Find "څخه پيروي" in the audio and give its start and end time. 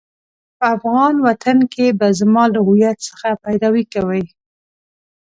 3.09-3.83